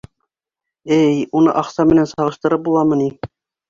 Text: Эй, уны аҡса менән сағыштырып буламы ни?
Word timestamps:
Эй, 0.95 1.21
уны 1.41 1.55
аҡса 1.63 1.89
менән 1.93 2.11
сағыштырып 2.17 2.69
буламы 2.71 3.03
ни? 3.07 3.17